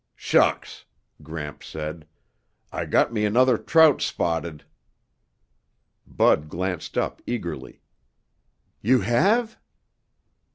"Shucks," 0.15 0.85
Gramps 1.21 1.67
said. 1.67 2.07
"I 2.71 2.87
got 2.87 3.13
me 3.13 3.23
another 3.23 3.55
trout 3.59 4.01
spotted." 4.01 4.63
Bud 6.07 6.49
glanced 6.49 6.97
up 6.97 7.21
eagerly. 7.27 7.81
"You 8.81 9.01
have?" 9.01 9.59